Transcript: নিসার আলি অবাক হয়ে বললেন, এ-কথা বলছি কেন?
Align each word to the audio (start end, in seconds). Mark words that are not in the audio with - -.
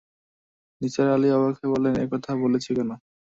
নিসার 0.81 1.07
আলি 1.15 1.27
অবাক 1.31 1.53
হয়ে 1.55 1.71
বললেন, 1.73 1.93
এ-কথা 2.03 2.31
বলছি 2.43 2.69
কেন? 2.77 2.89